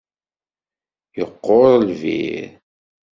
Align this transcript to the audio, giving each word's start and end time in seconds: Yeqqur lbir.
Yeqqur 1.17 1.71
lbir. 1.89 2.49